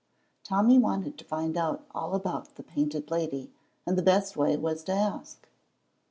[0.43, 3.51] Tommy wanted to find out all about the Painted Lady,
[3.85, 5.47] and the best way was to ask.